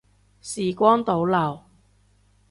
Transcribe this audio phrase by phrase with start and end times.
[0.41, 1.61] 時光倒流